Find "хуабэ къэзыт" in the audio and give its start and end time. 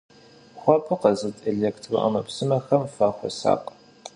0.59-1.37